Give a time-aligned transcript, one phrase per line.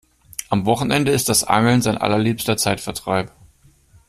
[0.49, 3.29] Am Wochenende ist das Angeln sein allerliebster Zeitvertreib.